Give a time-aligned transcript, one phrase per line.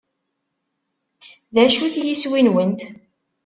[1.53, 2.81] D acu-t yiswi-nwent?